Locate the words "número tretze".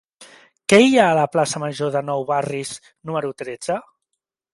3.11-3.77